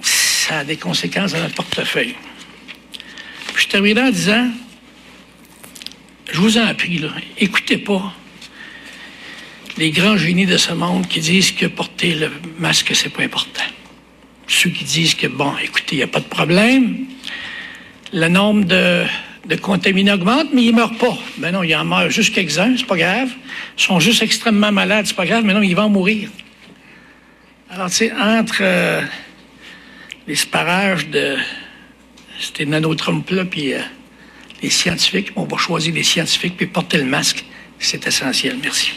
ça 0.00 0.60
a 0.60 0.64
des 0.64 0.76
conséquences 0.76 1.32
dans 1.32 1.40
notre 1.40 1.56
portefeuille. 1.56 2.14
Je 3.56 3.66
terminerai 3.66 4.06
en 4.06 4.10
disant, 4.10 4.48
je 6.32 6.40
vous 6.40 6.58
en 6.58 6.72
prie, 6.76 6.98
là, 6.98 7.08
écoutez 7.38 7.76
pas 7.76 8.14
les 9.78 9.90
grands 9.90 10.16
génies 10.16 10.46
de 10.46 10.58
ce 10.58 10.72
monde 10.72 11.08
qui 11.08 11.18
disent 11.18 11.50
que 11.50 11.66
porter 11.66 12.14
le 12.14 12.30
masque, 12.60 12.94
c'est 12.94 13.08
pas 13.08 13.24
important. 13.24 13.64
Ceux 14.46 14.70
qui 14.70 14.84
disent 14.84 15.16
que, 15.16 15.26
bon, 15.26 15.52
écoutez, 15.60 15.96
il 15.96 15.98
n'y 15.98 16.04
a 16.04 16.06
pas 16.06 16.20
de 16.20 16.26
problème. 16.26 16.98
Le 18.12 18.28
nombre 18.28 18.64
de 18.64 19.02
de 19.48 19.56
contaminés 19.56 20.12
augmente, 20.12 20.48
mais 20.52 20.64
ils 20.64 20.72
ne 20.72 20.76
meurent 20.76 20.98
pas. 20.98 21.16
Ben 21.38 21.52
non, 21.52 21.62
il 21.62 21.74
en 21.74 21.84
meurt 21.84 22.10
juste 22.10 22.34
quelques-uns, 22.34 22.74
c'est 22.76 22.86
pas 22.86 22.96
grave. 22.96 23.28
Ils 23.78 23.82
sont 23.82 24.00
juste 24.00 24.22
extrêmement 24.22 24.72
malades, 24.72 25.06
c'est 25.06 25.16
pas 25.16 25.26
grave, 25.26 25.44
mais 25.44 25.54
non, 25.54 25.62
ils 25.62 25.76
vont 25.76 25.88
mourir. 25.88 26.28
Alors, 27.70 27.88
tu 27.88 27.96
sais, 27.96 28.12
entre 28.12 28.58
euh, 28.60 29.02
les 30.26 30.36
sparages 30.36 31.08
de 31.08 31.36
ces 32.56 32.66
nanotrumps-là, 32.66 33.44
puis 33.44 33.74
euh, 33.74 33.80
les 34.62 34.70
scientifiques, 34.70 35.32
on 35.36 35.44
va 35.44 35.56
choisir 35.56 35.94
les 35.94 36.02
scientifiques, 36.02 36.56
puis 36.56 36.66
porter 36.66 36.98
le 36.98 37.04
masque, 37.04 37.44
c'est 37.78 38.06
essentiel. 38.06 38.56
Merci. 38.62 38.92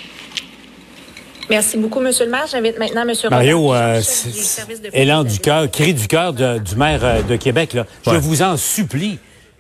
Merci 1.50 1.78
beaucoup, 1.78 2.00
M. 2.00 2.12
le 2.20 2.30
maire. 2.30 2.46
J'invite 2.50 2.78
maintenant 2.78 3.08
M. 3.08 3.14
Mario, 3.32 3.74
euh, 3.74 4.02
élan 4.94 5.24
du 5.24 5.40
cœur, 5.40 5.70
cri 5.72 5.96
du 5.96 6.08
cœur 6.08 6.32
du 6.34 6.76
maire 6.76 7.24
de 7.24 7.36
Québec. 7.38 7.74
Là. 7.74 7.86
Je 8.06 8.18
vous 8.18 8.44
en 8.44 8.56
supplie, 8.56 9.18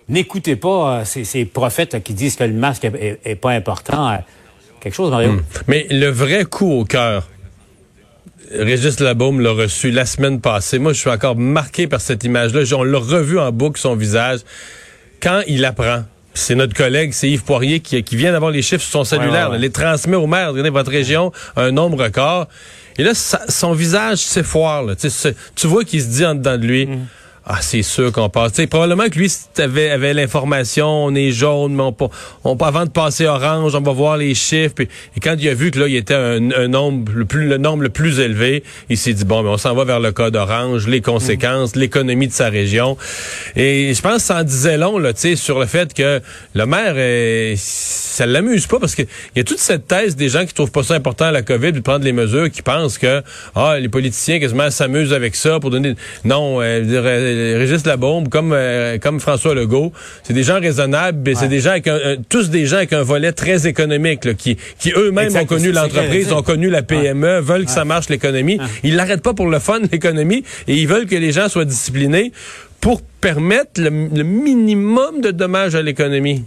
n'écoutez 0.10 0.56
pas 0.56 1.00
euh, 1.00 1.06
ces, 1.06 1.46
prophètes 1.46 2.04
qui 2.04 2.14
disent 2.14 2.36
que 2.36 2.44
le 2.44 2.54
masque 2.54 2.86
est, 2.86 3.36
pas 3.36 3.52
important. 3.52 4.10
Euh, 4.10 4.18
quelque 4.80 4.94
chose, 4.94 5.12
Mario. 5.12 5.34
Hmm. 5.34 5.42
Mais 5.68 5.88
le 5.90 6.08
vrai 6.08 6.46
coup 6.46 6.72
au 6.72 6.86
cœur, 6.86 7.28
Régis 8.52 9.00
Labaume 9.00 9.40
l'a 9.40 9.52
reçu 9.52 9.92
la 9.92 10.06
semaine 10.06 10.42
passée. 10.42 10.80
Moi, 10.80 10.94
je 10.94 11.00
suis 11.00 11.10
encore 11.10 11.36
marqué 11.36 11.88
par 11.88 12.02
cette 12.02 12.24
image-là. 12.24 12.62
On 12.76 12.84
l'a 12.84 12.98
revu 12.98 13.40
en 13.40 13.52
boucle, 13.52 13.80
son 13.80 13.96
visage. 13.96 14.40
Quand 15.22 15.42
il 15.48 15.66
apprend, 15.66 16.04
c'est 16.34 16.56
notre 16.56 16.74
collègue, 16.74 17.12
c'est 17.14 17.30
Yves 17.30 17.44
Poirier, 17.44 17.80
qui, 17.80 18.16
vient 18.16 18.32
d'avoir 18.32 18.52
les 18.52 18.62
chiffres 18.62 18.84
sur 18.84 18.92
son 18.92 19.04
cellulaire, 19.04 19.52
les 19.52 19.70
transmet 19.70 20.16
au 20.16 20.26
maire. 20.26 20.50
Regardez, 20.50 20.70
votre 20.70 20.92
région, 20.92 21.32
un 21.56 21.72
nombre 21.72 22.04
record. 22.04 22.48
Et 22.98 23.04
là, 23.04 23.14
son 23.14 23.74
visage 23.74 24.20
s'effoire. 24.20 24.86
Tu 25.56 25.68
vois 25.68 25.84
qu'il 25.84 26.02
se 26.02 26.08
dit 26.08 26.26
en 26.26 26.36
dedans 26.36 26.58
de 26.58 26.66
lui, 26.66 26.86
hmm. 26.88 27.06
Ah, 27.52 27.62
c'est 27.62 27.82
sûr 27.82 28.12
qu'on 28.12 28.30
passe. 28.30 28.52
T'sais, 28.52 28.68
probablement 28.68 29.10
que 29.10 29.18
lui 29.18 29.34
avait, 29.58 29.90
avait 29.90 30.14
l'information, 30.14 30.88
on 31.06 31.16
est 31.16 31.32
jaune, 31.32 31.74
mais 31.74 31.82
on, 31.82 31.96
on, 32.44 32.56
avant 32.58 32.86
de 32.86 32.92
passer 32.92 33.26
orange, 33.26 33.74
on 33.74 33.82
va 33.82 33.92
voir 33.92 34.18
les 34.18 34.36
chiffres. 34.36 34.76
Puis, 34.76 34.88
et 35.18 35.20
quand 35.20 35.36
il 35.36 35.50
a 35.50 35.56
vu 35.56 35.72
que 35.72 35.80
là, 35.80 35.88
il 35.88 35.96
était 35.96 36.14
un, 36.14 36.52
un 36.52 36.68
nombre 36.68 37.12
le 37.12 37.26
plus 37.26 37.48
le 37.48 37.58
nombre 37.58 37.82
le 37.82 37.90
plus 37.90 38.20
élevé, 38.20 38.64
il 38.90 39.00
s'est 39.00 39.14
dit 39.14 39.26
bon, 39.26 39.42
mais 39.42 39.50
on 39.50 39.58
s'en 39.58 39.74
va 39.74 39.84
vers 39.84 40.00
le 40.00 40.12
code 40.12 40.36
orange, 40.36 40.88
les 40.88 41.02
conséquences, 41.02 41.76
mm. 41.76 41.80
l'économie 41.80 42.28
de 42.28 42.34
sa 42.34 42.50
région. 42.50 42.98
Et 43.56 43.96
je 43.96 44.02
pense 44.04 44.18
que 44.18 44.22
ça 44.22 44.42
en 44.42 44.44
disait 44.44 44.78
long 44.78 45.00
là, 45.00 45.14
sur 45.16 45.60
le 45.60 45.66
fait 45.66 45.92
que 45.96 46.22
le 46.54 46.66
maire, 46.68 47.00
est, 47.00 47.56
ça 47.58 48.28
l'amuse 48.28 48.68
pas 48.68 48.78
parce 48.78 48.94
que 48.94 49.02
il 49.02 49.38
y 49.38 49.40
a 49.40 49.44
toute 49.44 49.58
cette 49.58 49.88
thèse 49.88 50.16
des 50.16 50.30
gens 50.30 50.46
qui 50.46 50.54
trouvent 50.54 50.72
pas 50.72 50.84
ça 50.84 50.94
important 50.94 51.32
la 51.32 51.42
COVID 51.42 51.72
de 51.72 51.80
prendre 51.80 52.06
les 52.06 52.14
mesures, 52.14 52.52
qui 52.52 52.62
pensent 52.62 53.00
que 53.00 53.24
ah 53.56 53.80
les 53.80 53.90
politiciens 53.90 54.40
quasiment 54.40 54.70
s'amusent 54.70 55.14
avec 55.14 55.36
ça 55.36 55.60
pour 55.60 55.72
donner 55.72 55.96
non. 56.26 56.62
Euh, 56.62 57.39
Régis 57.58 57.86
Labombe, 57.86 58.30
comme 58.30 58.52
euh, 58.54 58.98
comme 58.98 59.20
François 59.20 59.54
Legault, 59.54 59.92
c'est 60.24 60.34
des 60.34 60.44
gens 60.44 60.60
raisonnables, 60.60 61.36
c'est 61.36 61.48
des 61.48 61.60
gens 61.60 61.72
avec 61.72 61.88
un, 61.88 62.18
tous 62.28 62.50
des 62.50 62.66
gens 62.66 62.78
avec 62.78 62.94
un 62.94 63.04
volet 63.04 63.32
très 63.32 63.68
économique, 63.68 64.36
qui 64.38 64.58
qui 64.80 64.92
eux-mêmes 64.96 65.36
ont 65.36 65.46
connu 65.46 65.72
l'entreprise, 65.72 66.32
ont 66.32 66.44
connu 66.44 66.70
la 66.70 66.84
PME, 66.84 67.40
veulent 67.40 67.66
que 67.66 67.72
ça 67.72 67.86
marche 67.86 68.10
l'économie. 68.10 68.60
Ils 68.84 68.96
l'arrêtent 68.96 69.24
pas 69.24 69.34
pour 69.34 69.48
le 69.48 69.60
fun 69.60 69.80
l'économie 69.92 70.44
et 70.68 70.76
ils 70.76 70.88
veulent 70.88 71.08
que 71.08 71.16
les 71.16 71.32
gens 71.32 71.50
soient 71.50 71.66
disciplinés 71.66 72.32
pour 72.82 73.02
permettre 73.02 73.82
le 73.82 73.90
minimum 74.24 75.22
de 75.22 75.32
dommages 75.32 75.76
à 75.76 75.82
l'économie. 75.82 76.46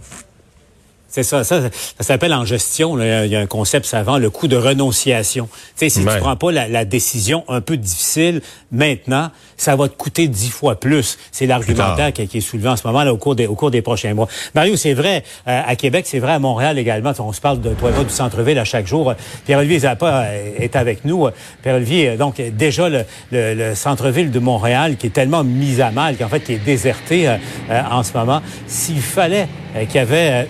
C'est 1.13 1.21
ça, 1.21 1.43
ça, 1.43 1.61
ça 1.61 1.69
s'appelle 1.99 2.33
en 2.33 2.43
gestion, 2.43 2.99
il 2.99 3.27
y 3.27 3.35
a 3.35 3.39
un 3.39 3.45
concept 3.45 3.85
savant, 3.85 4.17
le 4.17 4.31
coût 4.31 4.47
de 4.47 4.57
renonciation. 4.57 5.47
Si 5.75 5.91
tu 5.91 6.03
prends 6.03 6.35
pas 6.35 6.51
la, 6.51 6.85
décision 6.85 7.43
un 7.49 7.61
peu 7.61 7.77
difficile 7.77 8.41
maintenant, 8.71 9.29
ça 9.55 9.75
va 9.75 9.89
te 9.89 9.95
coûter 9.95 10.27
dix 10.27 10.49
fois 10.49 10.79
plus. 10.79 11.19
C'est 11.31 11.45
l'argumentaire 11.45 12.13
qui, 12.13 12.23
est 12.23 12.41
soulevé 12.41 12.69
en 12.69 12.75
ce 12.77 12.87
moment 12.87 13.03
là 13.03 13.13
au 13.13 13.17
cours 13.17 13.35
des, 13.35 13.45
au 13.45 13.53
cours 13.53 13.69
des 13.69 13.83
prochains 13.83 14.15
mois. 14.15 14.27
Mario, 14.55 14.75
c'est 14.75 14.95
vrai 14.95 15.23
euh, 15.47 15.61
à 15.63 15.75
Québec, 15.75 16.05
c'est 16.07 16.17
vrai 16.17 16.31
à 16.31 16.39
Montréal 16.39 16.79
également. 16.79 17.13
On 17.19 17.31
se 17.31 17.41
parle 17.41 17.61
de 17.61 17.75
toi 17.75 17.91
du 17.91 18.09
centre-ville 18.09 18.57
à 18.57 18.65
chaque 18.65 18.87
jour. 18.87 19.13
Pierre-Olivier 19.45 19.79
Zappa 19.79 20.23
euh, 20.25 20.49
est 20.57 20.75
avec 20.75 21.05
nous. 21.05 21.27
Pierre-Olivier, 21.61 22.09
euh, 22.09 22.17
donc 22.17 22.41
déjà 22.41 22.89
le, 22.89 23.05
le, 23.31 23.75
centre-ville 23.75 24.31
de 24.31 24.39
Montréal 24.39 24.97
qui 24.97 25.05
est 25.05 25.11
tellement 25.11 25.43
mis 25.43 25.79
à 25.79 25.91
mal, 25.91 26.17
qu'en 26.17 26.27
fait 26.27 26.39
qui 26.39 26.53
est 26.53 26.65
déserté 26.65 27.37
en 27.69 28.01
ce 28.01 28.13
moment. 28.13 28.41
S'il 28.65 29.01
fallait 29.01 29.47
qu'il 29.89 29.95
y 29.95 29.99
avait 29.99 30.47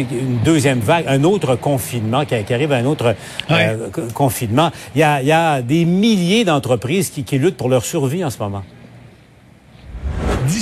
une 0.00 0.38
deuxième 0.44 0.80
vague, 0.80 1.04
un 1.08 1.24
autre 1.24 1.56
confinement, 1.56 2.24
qui, 2.24 2.34
arrive 2.34 2.72
un 2.72 2.84
autre 2.84 3.14
euh, 3.50 3.88
confinement. 4.14 4.70
Il 4.94 5.00
y, 5.00 5.04
a, 5.04 5.22
il 5.22 5.28
y 5.28 5.32
a 5.32 5.62
des 5.62 5.84
milliers 5.84 6.44
d'entreprises 6.44 7.10
qui, 7.10 7.24
qui 7.24 7.38
luttent 7.38 7.56
pour 7.56 7.68
leur 7.68 7.84
survie 7.84 8.24
en 8.24 8.30
ce 8.30 8.38
moment. 8.38 8.62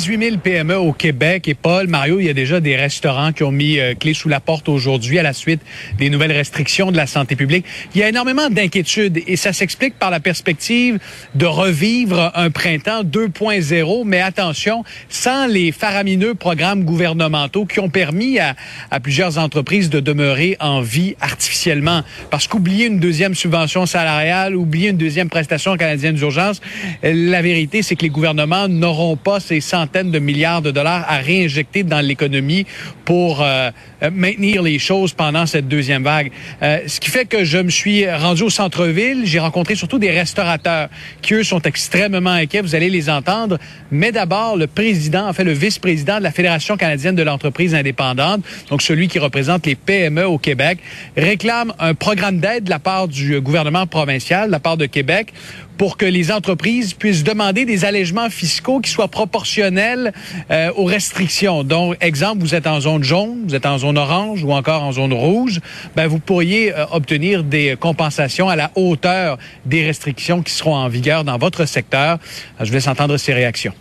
18 0.09 0.25
000 0.25 0.37
PME 0.39 0.79
au 0.79 0.93
Québec. 0.95 1.49
Et 1.49 1.55
Paul, 1.55 1.87
Mario, 1.87 2.19
il 2.19 2.25
y 2.25 2.31
a 2.31 2.33
déjà 2.33 2.61
des 2.61 2.77
restaurants 2.77 3.35
qui 3.35 3.43
ont 3.43 3.53
mis 3.53 3.79
euh, 3.79 3.93
clé 3.95 4.15
sous 4.15 4.31
la 4.31 4.41
porte 4.41 4.71
aujourd'hui 4.71 5.19
à 5.19 5.23
la 5.23 5.35
suite 5.35 5.61
des 5.99 6.09
nouvelles 6.09 6.33
restrictions 6.33 6.91
de 6.91 6.97
la 6.97 7.07
santé 7.07 7.37
publique. 7.37 7.67
Il 7.95 8.01
y 8.01 8.03
a 8.03 8.09
énormément 8.09 8.49
d'inquiétudes 8.49 9.21
et 9.27 9.37
ça 9.37 9.53
s'explique 9.53 9.99
par 9.99 10.11
la 10.11 10.19
perspective 10.19 10.99
de 11.35 11.45
revivre 11.45 12.33
un 12.35 12.51
printemps 12.51 13.05
2.0. 13.05 14.05
Mais 14.07 14.23
attention, 14.23 14.83
sans 15.11 15.47
les 15.47 15.73
faramineux 15.73 16.35
programmes 16.35 16.85
gouvernementaux 16.85 17.67
qui 17.67 17.79
ont 17.79 17.91
permis 17.91 18.39
à, 18.39 18.57
à 18.91 19.01
plusieurs 19.01 19.37
entreprises 19.37 19.91
de 19.91 20.01
demeurer 20.01 20.57
en 20.59 20.81
vie 20.81 21.17
artificiellement. 21.21 22.03
Parce 22.31 22.47
qu'oublier 22.47 22.87
une 22.87 22.99
deuxième 22.99 23.35
subvention 23.35 23.85
salariale, 23.85 24.57
oublier 24.57 24.89
une 24.89 24.97
deuxième 24.97 25.29
prestation 25.29 25.77
canadienne 25.77 26.15
d'urgence, 26.15 26.63
la 27.03 27.43
vérité, 27.43 27.83
c'est 27.83 27.95
que 27.95 28.05
les 28.05 28.09
gouvernements 28.09 28.69
n'auront 28.69 29.17
pas 29.17 29.39
ces 29.39 29.61
centaines 29.61 29.98
de 30.05 30.19
milliards 30.19 30.63
de 30.63 30.71
dollars 30.71 31.05
à 31.09 31.19
réinjecter 31.19 31.83
dans 31.83 32.01
l'économie 32.01 32.67
pour 33.05 33.43
euh, 33.43 33.71
euh, 34.03 34.11
maintenir 34.13 34.63
les 34.63 34.79
choses 34.79 35.13
pendant 35.13 35.47
cette 35.47 35.67
deuxième 35.67 36.03
vague. 36.05 36.31
Euh, 36.63 36.81
ce 36.87 37.01
qui 37.01 37.11
fait 37.11 37.25
que 37.25 37.45
je 37.45 37.59
me 37.59 37.71
suis 37.71 38.09
rendu 38.11 38.43
au 38.43 38.51
centre-ville. 38.51 39.23
J'ai 39.25 39.39
rencontré 39.39 39.75
surtout 39.75 39.99
des 39.99 40.11
restaurateurs 40.11 40.89
qui, 41.23 41.35
eux, 41.35 41.43
sont 41.43 41.63
extrêmement 41.63 42.31
inquiets. 42.31 42.61
Vous 42.61 42.75
allez 42.75 42.91
les 42.91 43.11
entendre. 43.11 43.59
Mais 43.91 44.13
d'abord, 44.13 44.57
le 44.57 44.67
président, 44.67 45.29
en 45.29 45.33
fait, 45.33 45.45
le 45.45 45.53
vice-président 45.53 46.19
de 46.19 46.23
la 46.23 46.33
Fédération 46.33 46.77
canadienne 46.77 47.15
de 47.15 47.23
l'entreprise 47.23 47.75
indépendante, 47.75 48.43
donc 48.71 48.83
celui 48.83 49.09
qui 49.09 49.19
représente 49.19 49.67
les 49.67 49.75
PME 49.75 50.27
au 50.27 50.39
Québec, 50.39 50.79
réclame 51.17 51.73
un 51.79 51.95
programme 51.95 52.39
d'aide 52.39 52.65
de 52.65 52.71
la 52.71 52.79
part 52.79 53.09
du 53.09 53.41
gouvernement 53.41 53.87
provincial, 53.87 54.49
de 54.49 54.53
la 54.53 54.61
part 54.61 54.77
de 54.77 54.87
Québec, 54.87 55.33
pour 55.79 55.97
que 55.97 56.05
les 56.05 56.31
entreprises 56.31 56.93
puissent 56.93 57.25
demander 57.25 57.65
des 57.65 57.85
allègements 57.85 58.29
fiscaux 58.29 58.81
qui 58.81 58.91
soient 58.91 59.09
proportionnels 59.09 60.13
euh, 60.51 60.71
aux 60.77 60.85
restrictions. 60.85 61.65
Donc, 61.65 61.97
exemple, 62.01 62.43
vous 62.43 62.55
êtes 62.55 62.67
en 62.67 62.81
zone 62.81 63.05
jaune, 63.05 63.45
vous 63.47 63.55
êtes 63.55 63.65
en 63.65 63.79
zone 63.79 63.97
orange 63.97 64.45
ou 64.45 64.53
encore 64.53 64.83
en 64.83 64.93
zone 64.93 65.13
rouge, 65.13 65.61
ben 65.97 66.07
vous 66.07 66.19
pourriez 66.19 66.75
euh, 66.75 66.85
obtenir 66.91 67.45
des 67.45 67.77
compensations 67.79 68.49
à 68.49 68.57
la 68.57 68.71
hauteur 68.75 69.39
des 69.65 69.87
restrictions 69.87 70.43
qui 70.43 70.53
seront 70.53 70.75
en 70.75 70.89
vigueur 70.89 71.25
dans 71.25 71.39
votre 71.39 71.65
secteur. 71.65 72.19
Je 72.61 72.67
vais 72.67 72.79
laisse 72.79 72.89
entendre 72.89 73.17
ces 73.17 73.33
réactions. 73.33 73.73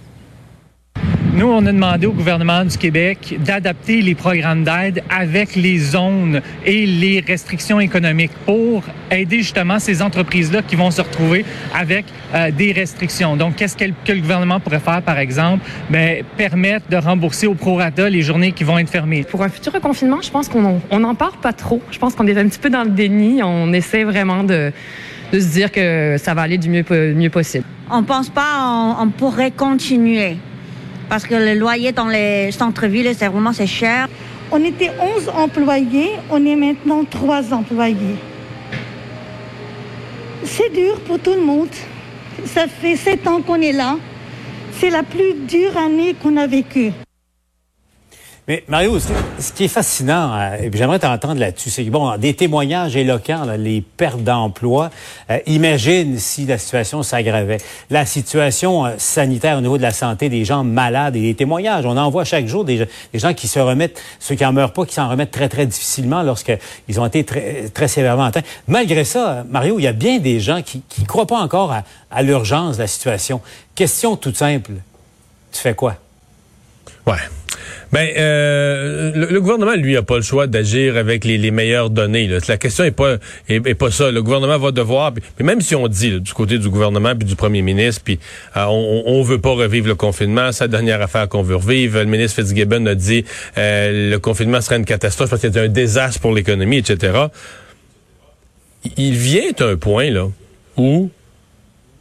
Nous, 1.38 1.46
on 1.46 1.64
a 1.68 1.72
demandé 1.72 2.08
au 2.08 2.14
gouvernement 2.14 2.66
du 2.66 2.76
Québec 2.80 3.38
d'adapter 3.46 4.02
les 4.02 4.16
programmes 4.16 4.64
d'aide 4.64 5.04
avec 5.08 5.56
les 5.56 5.78
zones 5.78 6.42
et 6.66 6.88
les 6.88 7.20
restrictions 7.20 7.80
économiques 7.80 8.32
pour 8.44 8.82
aider 9.12 9.38
justement 9.38 9.78
ces 9.78 10.02
entreprises-là 10.02 10.64
qui 10.64 10.76
vont 10.76 10.90
se 10.90 11.00
retrouver 11.00 11.46
avec 11.76 12.06
euh, 12.34 12.50
des 12.50 12.72
restrictions. 12.72 13.38
Donc, 13.38 13.56
qu'est-ce 13.56 13.78
que, 13.78 13.86
le 13.86 14.20
gouvernement 14.20 14.60
pourrait 14.60 14.80
faire, 14.80 15.04
par 15.04 15.20
exemple? 15.20 15.64
Bien, 15.92 16.22
permettre 16.38 16.90
de 16.90 16.98
rembourser 16.98 17.46
au 17.46 17.54
prorata 17.54 18.10
les 18.10 18.24
journées 18.24 18.52
qui 18.52 18.64
vont 18.64 18.80
être 18.80 18.90
fermées. 18.90 19.24
Pour 19.24 19.44
un 19.44 19.50
futur 19.50 19.80
confinement, 19.80 20.22
je 20.24 20.32
pense 20.32 20.50
qu'on 20.50 20.82
n'en 20.92 21.14
parle 21.14 21.40
pas 21.40 21.54
trop. 21.54 21.84
Je 21.92 22.00
pense 22.00 22.16
qu'on 22.16 22.26
est 22.26 22.38
un 22.40 22.48
petit 22.48 22.58
peu 22.58 22.72
dans 22.72 22.84
le 22.84 22.90
déni. 22.90 23.44
On 23.44 23.74
essaie 23.74 24.06
vraiment 24.06 24.44
de, 24.44 24.72
se 25.32 25.38
dire 25.38 25.72
que 25.72 26.16
ça 26.18 26.34
va 26.34 26.42
aller 26.42 26.58
du 26.58 26.70
mieux, 26.70 26.86
mieux 27.14 27.30
possible. 27.30 27.66
On 27.92 28.02
pense 28.02 28.30
pas 28.30 28.98
on 29.00 29.10
pourrait 29.10 29.52
continuer 29.52 30.38
parce 31.10 31.26
que 31.26 31.36
le 31.36 31.54
loyer 31.54 31.92
dans 31.92 32.08
les 32.08 32.52
centres-villes, 32.52 33.14
c'est 33.18 33.28
vraiment 33.28 33.54
c'est 33.54 33.68
cher. 33.68 34.08
On 34.52 34.64
était 34.64 34.92
11 35.00 35.30
employés, 35.36 36.12
on 36.30 36.46
est 36.46 36.56
maintenant 36.56 37.04
3 37.04 37.54
employés. 37.54 38.16
C'est 40.44 40.72
dur 40.74 41.00
pour 41.02 41.20
tout 41.20 41.34
le 41.34 41.42
monde. 41.42 41.70
Ça 42.46 42.68
fait 42.68 42.96
7 42.96 43.28
ans 43.28 43.42
qu'on 43.42 43.62
est 43.62 43.74
là. 43.74 43.98
C'est 44.80 44.90
la 44.90 45.04
plus 45.04 45.34
dure 45.48 45.76
année 45.78 46.16
qu'on 46.22 46.38
a 46.38 46.48
vécue. 46.48 46.92
Mais 48.48 48.64
Mario, 48.70 48.98
ce 48.98 49.52
qui 49.52 49.66
est 49.66 49.68
fascinant, 49.68 50.34
euh, 50.34 50.56
et 50.62 50.72
j'aimerais 50.74 51.00
t'entendre 51.00 51.38
là-dessus, 51.38 51.70
c'est 51.70 51.84
bon, 51.84 52.16
des 52.16 52.34
témoignages 52.34 52.96
éloquents, 52.96 53.44
les 53.58 53.82
pertes 53.82 54.24
d'emploi. 54.24 54.90
Euh, 55.30 55.40
imagine 55.48 56.18
si 56.18 56.46
la 56.46 56.58
situation 56.58 57.04
s'aggravait. 57.04 57.58
La 57.90 58.06
situation 58.06 58.86
euh, 58.86 58.92
sanitaire 59.00 59.58
au 59.58 59.62
niveau 59.62 59.78
de 59.78 59.82
la 59.82 59.92
santé 59.92 60.30
des 60.30 60.46
gens 60.46 60.64
malades 60.64 61.18
et 61.18 61.22
des 61.22 61.36
témoignages. 61.36 61.86
On 61.86 61.98
en 61.98 62.10
voit 62.10 62.24
chaque 62.24 62.48
jour 62.48 62.64
des, 62.64 62.88
gens 63.16 63.34
qui 63.34 63.50
se 63.50 63.60
remettent, 63.60 64.02
ceux 64.22 64.36
qui 64.36 64.46
en 64.46 64.54
meurent 64.54 64.72
pas, 64.72 64.86
qui 64.86 64.94
s'en 64.94 65.10
remettent 65.10 65.32
très 65.32 65.50
très 65.50 65.66
difficilement 65.66 66.24
lorsqu'ils 66.24 67.02
ont 67.02 67.06
été 67.06 67.26
très, 67.26 67.88
sévèrement 67.90 68.24
atteints. 68.24 68.44
Malgré 68.70 69.04
ça, 69.04 69.44
Mario, 69.50 69.78
il 69.78 69.84
y 69.84 69.88
a 69.88 69.94
bien 69.94 70.20
des 70.20 70.40
gens 70.40 70.62
qui 70.62 70.82
ne 71.02 71.06
croient 71.06 71.28
pas 71.28 71.40
encore 71.40 71.74
à, 71.74 71.84
à 72.10 72.24
l'urgence 72.24 72.78
de 72.78 72.84
la 72.84 72.88
situation. 72.88 73.42
Question 73.76 74.16
toute 74.16 74.38
simple. 74.38 74.72
Tu 75.52 75.60
fais 75.60 75.74
quoi? 75.74 75.98
Ouais. 77.06 77.18
Ben, 77.92 78.10
euh, 78.18 79.12
le, 79.14 79.40
gouvernement, 79.40 79.76
lui, 79.76 79.96
a 79.98 80.02
pas 80.02 80.18
le 80.18 80.22
choix 80.22 80.48
d'agir 80.48 80.98
avec 80.98 81.24
les, 81.24 81.52
meilleures 81.52 81.90
données. 81.90 82.28
Là. 82.28 82.40
La 82.48 82.58
question 82.58 82.84
est 82.84 82.92
pas 82.92 83.18
est, 83.48 83.76
pas 83.76 83.92
ça. 83.92 84.12
Le 84.12 84.22
gouvernement 84.22 84.58
va 84.58 84.72
devoir, 84.72 85.14
puis, 85.14 85.24
même 85.44 85.62
si 85.62 85.76
on 85.76 85.88
dit 85.88 86.20
du 86.20 86.34
côté 86.34 86.58
du 86.58 86.70
gouvernement 86.70 87.16
puis 87.16 87.28
du 87.28 87.36
premier 87.36 87.62
ministre, 87.62 88.02
puis 88.04 88.20
euh, 88.56 88.66
on, 88.66 89.04
on 89.06 89.22
veut 89.22 89.40
pas 89.40 89.52
revivre 89.52 89.88
le 89.88 89.96
confinement, 89.96 90.52
c'est 90.52 90.66
la 90.66 90.68
dernière 90.70 91.02
affaire 91.02 91.30
qu'on 91.30 91.42
veut 91.42 91.56
revivre. 91.56 92.00
Le 92.00 92.06
ministre 92.06 92.42
Fitzgibbon 92.42 92.86
a 92.86 92.96
dit 92.96 93.26
euh, 93.58 94.12
le 94.12 94.20
confinement 94.20 94.62
serait 94.62 94.78
une 94.78 94.86
catastrophe 94.86 95.30
parce 95.30 95.42
que 95.42 95.52
c'est 95.52 95.60
un 95.60 95.68
désastre 95.68 96.20
pour 96.20 96.34
l'économie, 96.34 96.78
etc. 96.78 97.28
Il 98.96 99.14
vient 99.14 99.52
un 99.60 99.76
point 99.76 100.10
là 100.10 100.28
où 100.78 101.10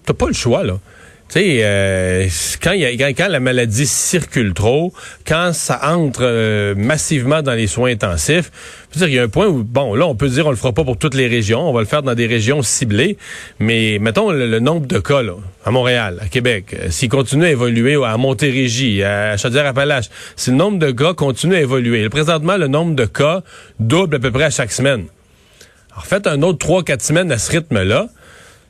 t'as 0.04 0.14
pas 0.14 0.26
le 0.26 0.34
choix 0.34 0.62
là. 0.62 0.78
Tu 1.28 1.40
sais, 1.40 1.58
euh, 1.62 2.28
quand, 2.62 2.70
a, 2.70 3.12
quand, 3.12 3.28
la 3.28 3.40
maladie 3.40 3.86
circule 3.86 4.54
trop, 4.54 4.92
quand 5.26 5.52
ça 5.52 5.80
entre 5.96 6.20
euh, 6.22 6.76
massivement 6.76 7.42
dans 7.42 7.54
les 7.54 7.66
soins 7.66 7.90
intensifs, 7.90 8.52
il 8.94 9.12
y 9.12 9.18
a 9.18 9.24
un 9.24 9.28
point 9.28 9.48
où, 9.48 9.64
bon, 9.64 9.96
là, 9.96 10.06
on 10.06 10.14
peut 10.14 10.28
dire 10.28 10.46
on 10.46 10.50
le 10.50 10.56
fera 10.56 10.72
pas 10.72 10.84
pour 10.84 10.96
toutes 10.96 11.14
les 11.14 11.26
régions, 11.26 11.68
on 11.68 11.72
va 11.72 11.80
le 11.80 11.86
faire 11.86 12.04
dans 12.04 12.14
des 12.14 12.28
régions 12.28 12.62
ciblées, 12.62 13.18
mais 13.58 13.98
mettons 14.00 14.30
le, 14.30 14.60
nombre 14.60 14.86
de 14.86 15.00
cas, 15.00 15.22
là, 15.22 15.32
à 15.64 15.72
Montréal, 15.72 16.18
à 16.22 16.28
Québec, 16.28 16.76
euh, 16.78 16.90
s'il 16.90 17.08
continue 17.08 17.44
à 17.44 17.50
évoluer 17.50 17.98
à 18.04 18.16
Montérégie, 18.16 19.02
à 19.02 19.36
Chaudière-Appalaches, 19.36 20.10
si 20.36 20.50
le 20.50 20.56
nombre 20.56 20.78
de 20.78 20.92
cas 20.92 21.12
continue 21.12 21.56
à 21.56 21.60
évoluer, 21.60 22.08
présentement, 22.08 22.56
le 22.56 22.68
nombre 22.68 22.94
de 22.94 23.04
cas 23.04 23.42
double 23.80 24.14
à 24.14 24.18
peu 24.20 24.30
près 24.30 24.44
à 24.44 24.50
chaque 24.50 24.70
semaine. 24.70 25.06
Alors, 25.90 26.06
faites 26.06 26.26
un 26.28 26.42
autre 26.42 26.58
trois, 26.58 26.84
quatre 26.84 27.02
semaines 27.02 27.32
à 27.32 27.38
ce 27.38 27.50
rythme-là, 27.50 28.08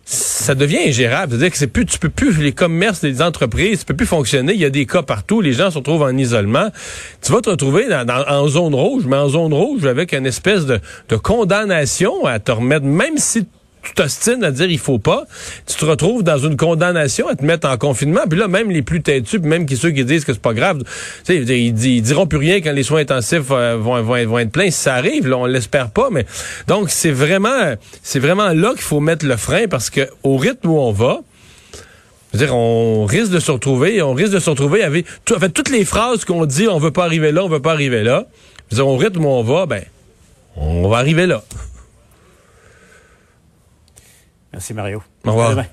ça 0.06 0.54
devient 0.54 0.78
ingérable. 0.86 1.32
C'est-à-dire 1.32 1.50
que 1.50 1.58
c'est 1.58 1.66
plus, 1.66 1.84
tu 1.84 1.98
peux 1.98 2.08
plus, 2.08 2.40
les 2.40 2.52
commerces, 2.52 3.02
les 3.02 3.20
entreprises, 3.20 3.80
tu 3.80 3.84
peux 3.86 3.96
plus 3.96 4.06
fonctionner. 4.06 4.54
Il 4.54 4.60
y 4.60 4.64
a 4.64 4.70
des 4.70 4.86
cas 4.86 5.02
partout. 5.02 5.40
Les 5.40 5.52
gens 5.52 5.70
se 5.72 5.78
retrouvent 5.78 6.02
en 6.02 6.16
isolement. 6.16 6.68
Tu 7.20 7.32
vas 7.32 7.40
te 7.40 7.50
retrouver 7.50 7.88
dans, 7.88 8.06
en 8.28 8.46
zone 8.46 8.75
rouge, 8.75 9.04
mais 9.06 9.16
en 9.16 9.28
zone 9.28 9.52
rouge 9.52 9.84
avec 9.84 10.14
une 10.14 10.26
espèce 10.26 10.64
de, 10.64 10.78
de 11.08 11.16
condamnation 11.16 12.25
à 12.25 12.38
te 12.38 12.52
remettre, 12.52 12.86
même 12.86 13.18
si 13.18 13.46
tu 13.87 13.95
t'ostines 13.95 14.45
à 14.45 14.50
dire 14.50 14.71
il 14.71 14.78
faut 14.78 14.99
pas, 14.99 15.25
tu 15.66 15.76
te 15.76 15.85
retrouves 15.85 16.23
dans 16.23 16.38
une 16.38 16.57
condamnation 16.57 17.28
à 17.28 17.35
te 17.35 17.45
mettre 17.45 17.69
en 17.69 17.76
confinement. 17.76 18.23
Puis 18.28 18.38
là, 18.38 18.49
même 18.49 18.71
les 18.71 18.83
plus 18.83 19.02
têtus, 19.02 19.38
même 19.38 19.69
ceux 19.69 19.90
qui 19.90 20.05
disent 20.05 20.25
que 20.25 20.33
c'est 20.33 20.43
pas 20.43 20.55
grave, 20.55 20.83
ils, 21.28 21.73
diront 21.73 22.26
plus 22.26 22.38
rien 22.38 22.61
quand 22.61 22.73
les 22.73 22.83
soins 22.83 23.00
intensifs 23.00 23.50
euh, 23.50 23.76
vont, 23.76 24.16
être 24.16 24.50
pleins. 24.50 24.71
Ça 24.71 24.95
arrive, 24.95 25.28
là, 25.28 25.38
on 25.38 25.47
l'espère 25.47 25.90
pas. 25.90 26.09
Mais 26.11 26.26
donc 26.66 26.90
c'est 26.90 27.11
vraiment, 27.11 27.75
c'est 28.02 28.19
vraiment 28.19 28.52
là 28.52 28.73
qu'il 28.73 28.83
faut 28.83 29.00
mettre 29.00 29.26
le 29.26 29.37
frein 29.37 29.66
parce 29.69 29.90
que 29.90 30.09
au 30.23 30.37
rythme 30.37 30.69
où 30.69 30.78
on 30.78 30.93
va, 30.93 31.21
dire, 32.35 32.55
on 32.55 33.05
risque 33.05 33.33
de 33.33 33.40
se 33.40 33.50
retrouver, 33.50 34.02
on 34.02 34.14
risque 34.14 34.33
de 34.33 34.38
se 34.38 34.50
retrouver 34.50 34.83
avec, 34.83 35.07
en 35.35 35.38
fait, 35.38 35.50
toutes 35.50 35.71
les 35.71 35.85
phrases 35.85 36.25
qu'on 36.25 36.45
dit, 36.45 36.69
on 36.69 36.78
veut 36.78 36.90
pas 36.90 37.05
arriver 37.05 37.33
là, 37.33 37.45
on 37.45 37.49
veut 37.49 37.62
pas 37.62 37.73
arriver 37.73 38.02
là. 38.02 38.26
au 38.78 38.97
rythme 38.97 39.25
où 39.25 39.28
on 39.28 39.43
va, 39.43 39.66
ben, 39.66 39.83
on 40.57 40.88
va 40.88 40.99
arriver 40.99 41.26
là. 41.26 41.43
Merci 44.56 44.72
Mario. 44.72 45.02
Au 45.26 45.32
revoir. 45.32 45.66